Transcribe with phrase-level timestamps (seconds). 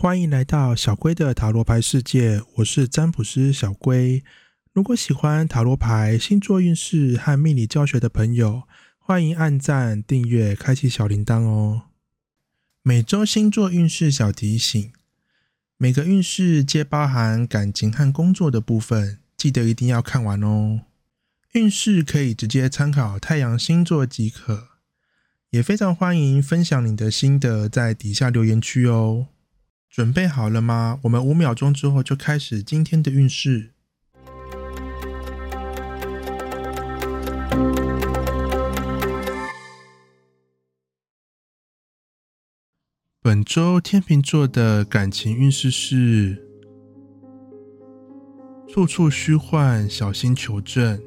[0.00, 4.24] 欢迎来到小龟的塔罗牌世界，我是占卜师小龟。
[4.72, 8.62] 如果喜欢塔罗牌、星座运势和命理教学的朋友，
[8.98, 11.82] 欢迎按赞、订阅、开启小铃铛哦。
[12.82, 14.90] 每周星座运势小提醒：
[15.76, 20.80] 每个运势皆包含感情和工作的部分，记得一定要看完哦。
[21.52, 24.68] 运势可以直接参考太阳星座即可。
[25.50, 29.26] 也非常欢迎分享你的心得，在底下留言区哦。
[29.90, 31.00] 准备好了吗？
[31.02, 33.72] 我们五秒钟之后就开始今天的运势。
[43.20, 46.40] 本周天秤座的感情运势是：
[48.68, 51.02] 处处虚幻，小心求证。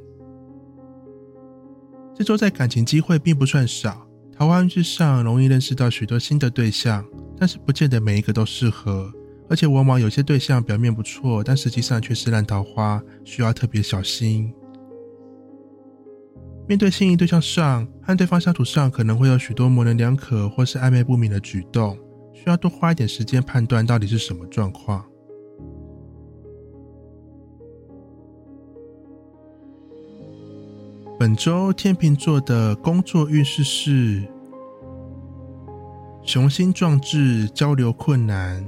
[2.13, 4.05] 这周在感情机会并不算少。
[4.37, 7.05] 桃花运势上容易认识到许多新的对象，
[7.37, 9.11] 但是不见得每一个都适合，
[9.49, 14.53] 而且往往有些对象表面不错，但实际上却是烂桃花，需要特别小心。
[16.67, 21.97] 面对心仪对象上，和对方相处上可能会有许多模棱两可或是暧昧不明的举动，
[22.33, 25.03] 需要多花一点时间判断到底是什么状况。
[31.19, 34.23] 本周天秤座的工作运势是
[36.33, 38.65] 雄心壮志，交流困难。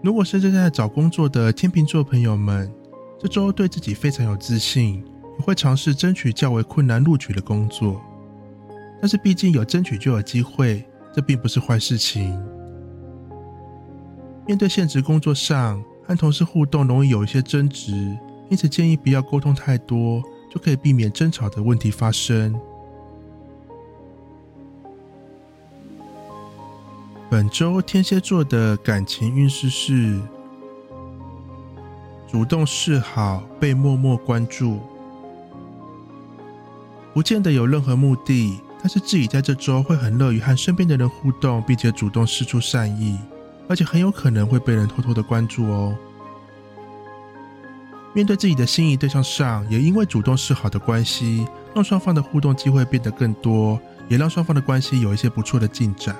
[0.00, 2.72] 如果是正在找工作的天秤座朋友们，
[3.18, 5.04] 这周对自己非常有自信，
[5.40, 8.00] 也会尝试争取较为困难录取的工作。
[9.00, 12.40] 但是毕竟有争取就有机会，这并不是坏事情。
[14.46, 17.90] 面对现职工作上和同事互动，容易有一些争执。
[18.50, 22.54] 因此，建议不要沟通太多，就可以避免争吵的问题发生。
[27.30, 30.20] 本周天蝎座的感情运势是：
[32.28, 34.80] 主动示好，被默默关注，
[37.14, 43.16] 不见得有任何目的，但是自己在这周会很乐于和身边的人互动，并且主动示出善意，
[43.68, 45.96] 而且很有可能会被人偷偷的关注哦。
[48.12, 56.16] 面对自己的心仪对象上，也因为主动示好的关系，让双方的互动机会变得更多，也让双方的关系有一些不错的进展。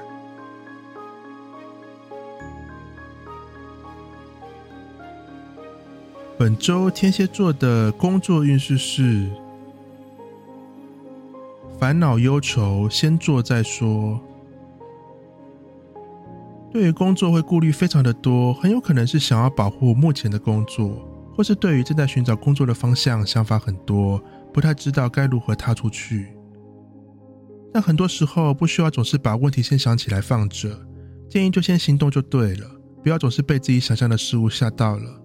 [6.41, 9.29] 本周天蝎座的工作运势是：
[11.79, 14.19] 烦恼忧愁，先做再说。
[16.73, 21.07] 对于工作会顾虑非常的多，很有可能是想要保护目前的工作。
[21.37, 24.19] 或是对于正在寻找工作的方向想法很多，
[24.51, 26.29] 不太知道该如何踏出去。
[27.71, 30.71] 但很多时候不需要总是把问题先想起来放着，
[31.29, 32.67] 建议就先行动就对了，
[33.03, 35.20] 不要总是被自己想象的事物吓到了。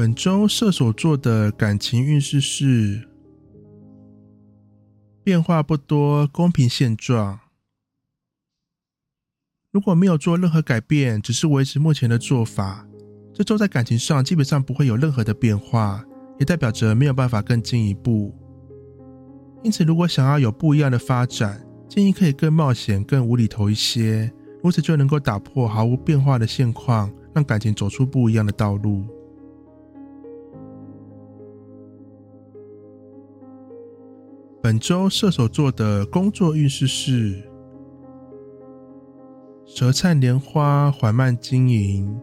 [0.00, 3.06] 本周射手座的感情运势是
[5.22, 7.38] 变化不多，公平现状。
[9.70, 12.88] 如果没有做任何改变，只是维持目前的做法，
[13.34, 16.02] 这周在感情上基本上不会有任何的变化，
[16.38, 18.34] 也代表着没有办法更进一步。
[19.62, 24.32] 因此，如果想要有不一样的发展，建议可以更冒险、更无厘头一些，
[24.62, 29.06] 如此就能够打破毫无变化的现况，让感情走出不一样的道路。
[34.62, 37.42] 本周射手座的工作运势是。
[39.64, 42.20] 舌灿莲花，缓慢经营。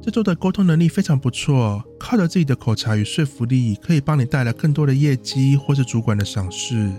[0.00, 6.92] 这周的沟通能力非常不错，靠着自己的口才与说服力，可以帮你带来更多的业绩或是主管的赏识，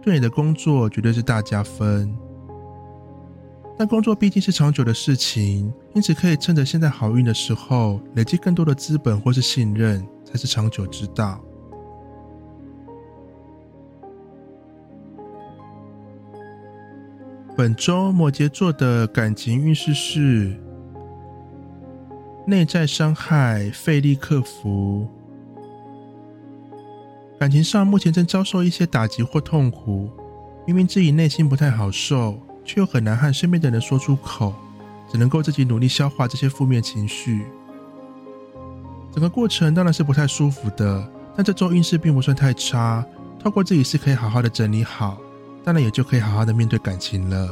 [0.00, 2.14] 对你的工作绝对是大加分。
[3.76, 11.42] 但工作毕竟是长久的事情，因此可以趁着现在好运的时候，累积更多的资本或是信任，才是长久之道。
[17.54, 20.56] 本周摩羯座的感情运势是
[22.46, 25.06] 内在伤害，费力克服。
[27.38, 30.08] 感情上目前正遭受一些打击或痛苦，
[30.66, 34.54] 明明自己内心不太好受，却又很难和身边的人说出口，
[35.10, 37.44] 只能够自己努力消化这些负面情绪。
[39.12, 41.06] 整个过程当然是不太舒服的，
[41.36, 43.04] 但这周运势并不算太差，
[43.38, 45.20] 透过自己是可以好好的整理好。
[45.64, 47.48] 当然也就可以好好的面对感情了。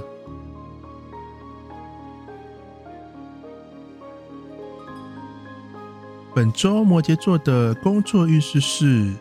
[6.34, 9.12] 本周摩羯座的工作运势是：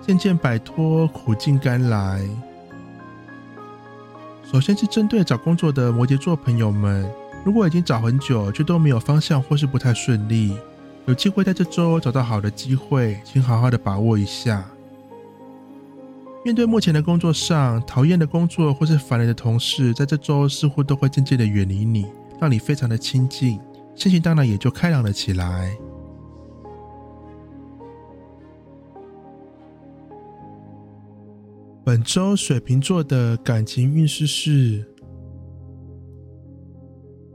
[0.00, 2.28] 渐渐摆脱苦尽甘来。
[4.44, 7.08] 首先是针对找工作的摩羯座朋友们，
[7.44, 10.56] 如果已经找很久却都没有方向或是不太顺利，
[11.06, 14.64] 有机会在这周找到好的机会，请好好的把握一下。
[16.42, 22.06] 面对目前的工作上讨厌的工作或是烦人的同事，在这周似乎都会渐渐的远离你，
[22.40, 23.60] 让你非常的亲近，
[23.94, 25.76] 心情当然也就开朗了起来。
[31.84, 34.86] 本周水瓶座的感情运势是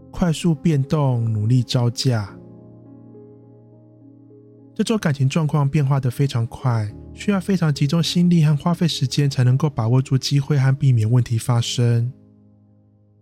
[0.10, 2.36] 快速变动，努力招架。
[4.74, 12.12] 这周感情状况变化的非常快，需要非常集中心力和花费时间，才能够把握住机会和避免问题发生。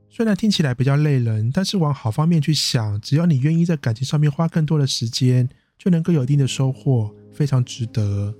[0.10, 5.48] 虽然听起来比较累人，但是往好方面去想，只要你愿意在感情上面花更多的时间，
[5.78, 8.34] 就能够有一定的收获，非常值得。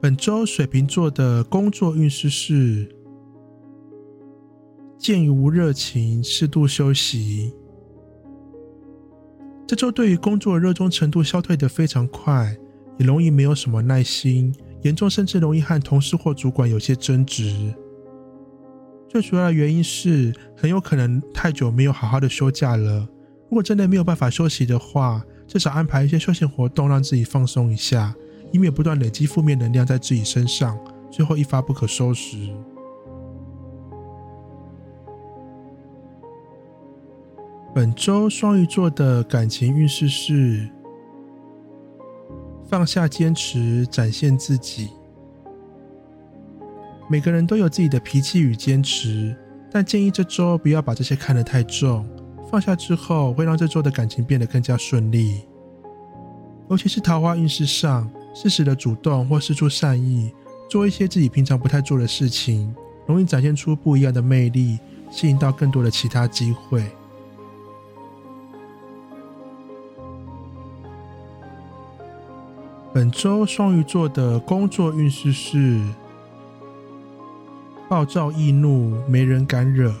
[0.00, 2.88] 本周水瓶座的工作运势是：
[4.98, 7.52] 鉴于无热情，适度休息。
[9.66, 12.56] 这周对于工作热衷程度消退得非常快，
[12.98, 17.74] 也容易没有什么耐心，严重甚至容易和同事或主管有些争执。
[19.08, 23.08] 最主要的原因是很有可能太久没有好好的休假了。
[23.48, 28.14] 如果真的没有办法休息的话，至少安排一些休闲活动，让自己放松一下。
[28.52, 30.78] 以免不断累积负面能量在自己身上，
[31.10, 32.36] 最后一发不可收拾。
[37.76, 40.66] 本周双鱼座的感情运势是：
[42.66, 44.88] 放下坚持，展现自己。
[47.06, 49.36] 每个人都有自己的脾气与坚持，
[49.70, 52.08] 但建议这周不要把这些看得太重。
[52.50, 55.42] 放下之后，会让这周的感情变得更加顺利，
[56.70, 58.10] 尤其是桃花运势上。
[58.32, 60.32] 适时的主动或施出善意，
[60.70, 62.74] 做一些自己平常不太做的事情，
[63.04, 64.78] 容易展现出不一样的魅力，
[65.10, 66.82] 吸引到更多的其他机会。
[72.96, 75.82] 本周双鱼座的工作运势是
[77.90, 79.92] 暴躁易怒，没人敢惹。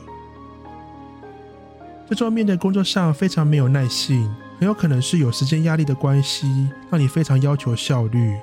[2.08, 4.34] 这周面对工作上非常没有耐性。
[4.58, 8.34] 很有可能是有时间压力的关系，让你非常要求效率。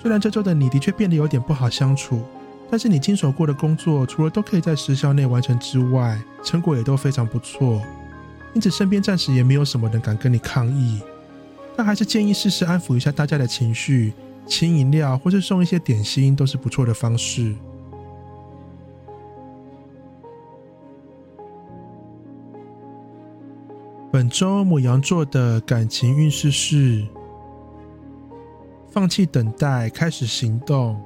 [0.00, 2.22] 虽然这周的你的确变得有点不好相处，
[2.70, 7.82] 但是你经手过的工作，除了都可以在时效内完成之外，成果也都非常不错。
[8.54, 11.02] 因此身边暂时也没有什么人敢跟你抗议。
[11.76, 14.12] 但还是建议试试安抚一下大家的情绪，
[14.46, 17.54] 请饮料或是送一些点心，都是不错的方式。
[24.12, 27.02] 本周母羊座的感情运势是：
[28.90, 31.00] 放弃等待，开始行动。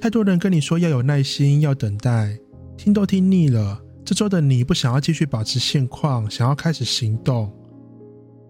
[0.00, 2.38] 太多人跟你说要有耐心，要等待，
[2.78, 3.78] 听都听腻了。
[4.04, 7.52] 这周的你不想要继续保持现况，想要开始行动，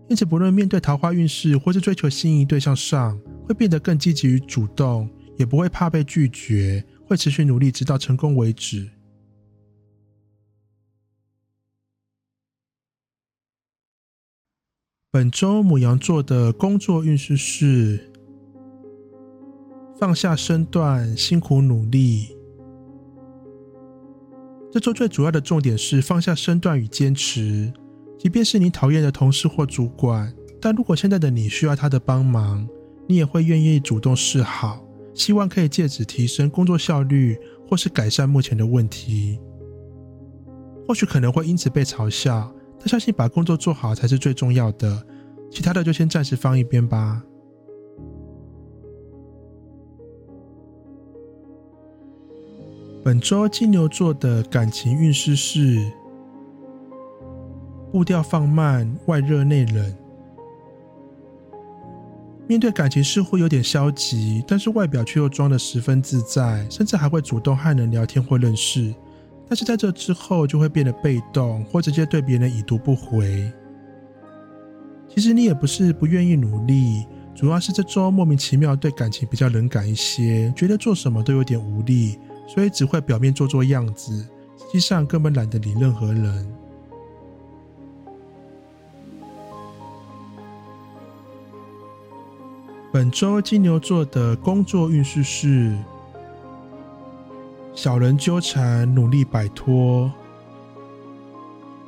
[0.09, 5.09] 因此不论面对桃花运势或是追求心仪对象上，会变得更积极与主动，
[5.39, 8.91] 也不会怕被拒绝，会持续努力直到成功为止。
[15.11, 18.11] 本周母羊座的工作运势是
[19.99, 22.37] 放下身段，辛苦努力。
[24.71, 27.73] 这周最主要的重点是放下身段与坚持。
[28.23, 32.65] 即便是你讨厌的同事或主管，但如果现在的你需要他的帮忙，
[33.09, 34.81] 你也会愿意主动示好，
[35.13, 37.37] 希望可以借此提升工作效率，
[37.69, 39.41] 或是改善目前的问题。
[40.87, 42.55] 或许可能会因此被嘲笑。
[42.79, 45.05] 但相信把工作做好才是最重要的，
[45.51, 47.25] 其他的就先暂时放一边吧。
[53.03, 55.91] 本周金牛座的感情运势是
[57.93, 59.95] 步调放慢，外热内冷。
[62.49, 68.95] 面对感情似乎有点消极，但是外表却又装得十分自在，甚至还会主动和人聊天或认识。
[69.47, 73.53] 但是在这之后，就会变得被动，或直接对别人已读不回。
[75.07, 82.19] 其实你也不是不愿意努力，主要是这周莫名其妙对感情比较冷感一些，觉得做什么都有点无力，
[82.49, 84.17] 所以只会表面做做样子，
[84.57, 86.55] 实际上根本懒得理任何人。
[92.93, 95.75] 本周金牛座的工作运势是。
[97.75, 100.13] 小人纠缠，努力摆脱。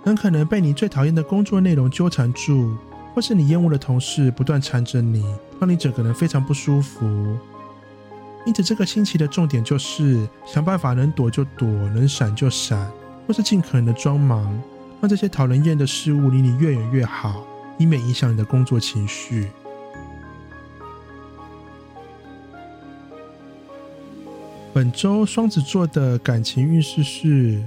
[0.02, 2.74] 很可能被你最讨厌的工作内容纠缠住，
[3.14, 5.22] 或是你厌恶的同事不断缠着你，
[5.60, 7.04] 让你整个人非常不舒服。
[8.46, 12.90] 因此，这个星期的重点就是想办法能躲就躲，能闪就闪，
[13.26, 14.58] 或是尽可能的装忙，
[15.02, 17.44] 让这些讨人厌的事物离你越远越好，
[17.76, 19.50] 以免影响你的工作情绪。
[24.74, 27.62] 本周双子座的感情运势是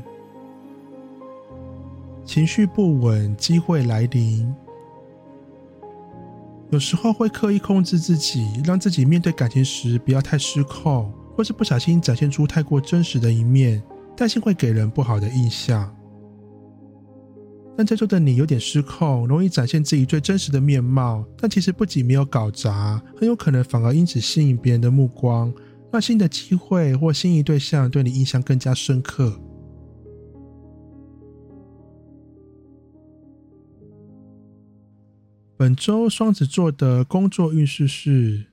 [2.25, 4.53] 情绪不稳，机会来临。
[6.69, 13.81] 有时候会刻意控制自己，让自己面对感情时不要太失控，或是不小心展现出太过真实的一面，
[14.13, 15.89] 担心会给人不好的印象。
[17.77, 25.53] 但这周的你有点失控，容易展现自己最真实的面貌，但其实不仅没有搞砸，很有可能反而因此吸引别人的目光。
[25.91, 29.39] 让新的机会或心仪对象对你印象更加深刻。
[35.56, 38.48] 本周双子座的工作运势是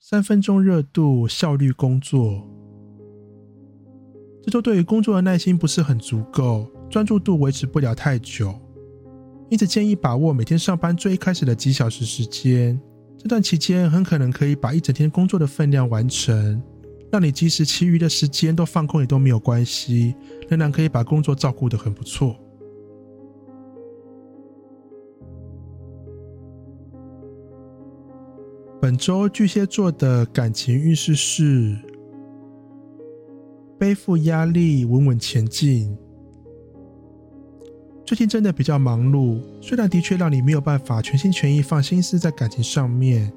[0.00, 2.48] 三分钟热度，效率工作。
[4.42, 8.54] 这周对于工作的耐心不是很足够，专注度维持不了太久，
[9.50, 12.80] 因此建议把握每天上班最一开始的几小时时间。
[13.18, 16.62] 这段期间很可能可以把一整天工作的分量完成，
[17.10, 20.14] 让你即使其余的时间都放空也都没有关系，
[20.48, 22.36] 仍然可以把工作照顾的很不错。
[28.80, 31.76] 本周巨蟹座的感情运势是
[33.78, 35.96] 背负压力，稳稳前进。
[38.06, 43.32] 最近真的比较忙碌，虽然的确让你没有办法全心全意放心思在感情上面，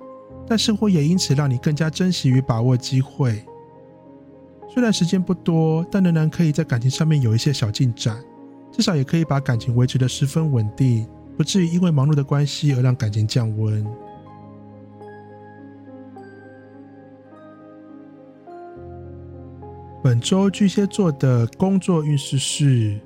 [0.47, 3.43] 但生活也因此让你更加珍惜与把握机会。
[4.71, 8.23] 虽然时间不多，但仍然可以在感情上面有一些小进展，
[8.71, 13.83] 至少也可以把感情维持的十分稳定，不至于因为忙碌的关系而让感情降温。
[20.03, 22.99] 本周巨蟹座的工作运势是。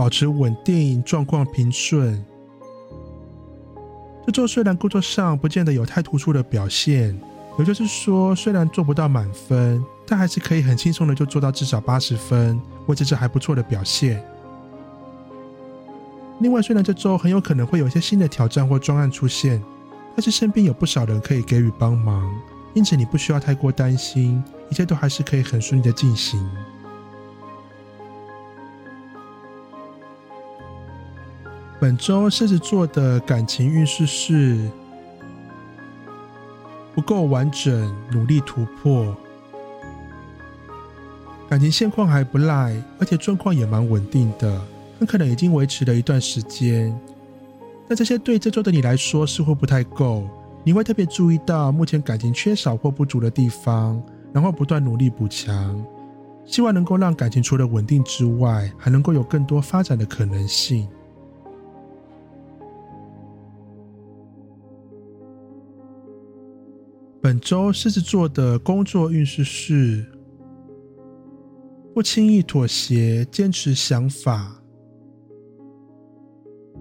[0.00, 2.24] 保持稳定，状况平顺。
[4.24, 7.14] 这周虽然工作上不见得有太突出的表现，
[7.58, 14.24] 也就是说，虽然做不到满分，但还是可以很轻松的就做到至少八十分，或者是还不错的表现。
[16.38, 19.62] 另外，虽然这周很有可能会有一些新的挑战或专案出现，
[20.16, 22.26] 但是身边有不少人可以给予帮忙，
[22.72, 26.42] 因此你不需要太过担心，一切都还是可以很顺利的进行。
[31.80, 34.68] 本周狮子座的感情运势是
[36.94, 39.16] 不够完整，努力突破。
[41.48, 44.60] 感情现况还不赖，而且状况也蛮稳定的，
[44.98, 46.94] 很可能已经维持了一段时间。
[47.88, 50.28] 但这些对这周的你来说似乎不太够，
[50.62, 54.00] 你会特别注意到目前感情缺少或不足的地方，
[54.34, 55.82] 然后不断努力补强，
[56.44, 60.86] 希望能够让感情除了稳定之外，还能够有更多发展的可能性。
[67.22, 70.06] 本周狮子座的工作运势是
[71.94, 74.62] 不轻易妥协，坚持想法，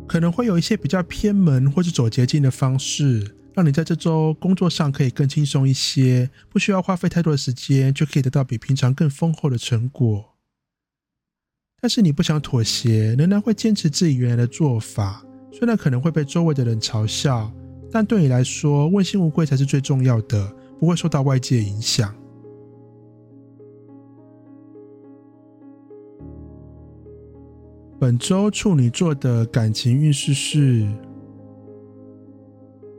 [0.07, 10.37] 可能会有一些比较偏门或是走捷径的方式，让你在这周工作上可以更轻松一些，不需要花费太多的时间，就可以得到比平常更丰厚的成果。
[11.81, 17.51] 但是你不想妥协，仍然会坚持自己原来的做法，虽然可能会被周围的人嘲笑。
[17.91, 22.13] 但对你来说，问心无愧才是最重要的，不会受到外界影响。
[27.99, 30.87] 本周处女座的感情运势是：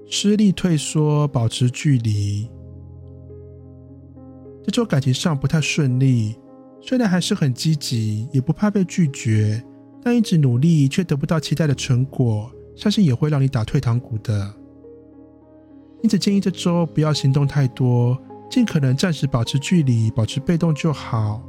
[0.07, 2.51] 失利退缩，保持距离。
[4.63, 6.37] 这周感情上不太顺利，
[6.83, 9.65] 虽然还是很积极，也不怕被拒绝，
[10.03, 14.55] 但一直努力却得不到期待的成果，相信也会让你打退堂鼓的。
[16.03, 18.17] 因此，建议这周不要行动太多，
[18.49, 21.43] 尽可能暂时保持距离，保持被动就好，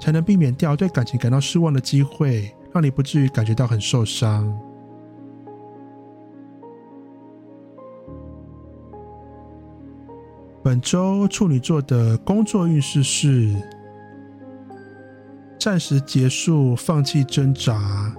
[0.00, 4.52] 才能避免掉对感情感到失望的机会，让你不至于感觉到很受伤。
[10.62, 13.54] 本周处女座的工作运势是：
[15.56, 18.12] 暂时结束，放弃挣扎。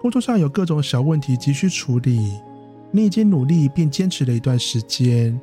[0.00, 2.38] 工作上有各种小问题急需处理。
[2.96, 5.36] 你已经努力并坚持了一段时间，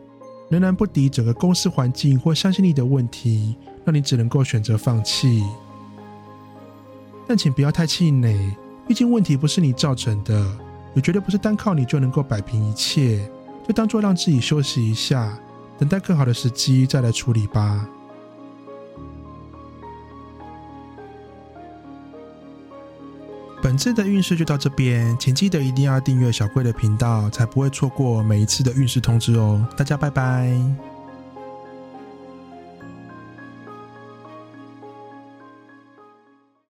[0.47, 5.43] 仍然不敌整个公司环境或相信力的问题，让你只能够选择放弃。
[7.27, 8.55] 但请不要太气馁，
[8.87, 10.49] 毕竟问题不是你造成的，
[10.95, 13.29] 也绝对不是单靠你就能够摆平一切。
[13.67, 15.37] 就当做让自己休息一下，
[15.77, 17.85] 等待更好的时机再来处理吧。
[23.71, 29.65] 本次的运势就到这边，请记得一定要订阅小贵的频道，才不会错过每一次的运势通知哦。
[29.77, 30.90] 大家拜拜。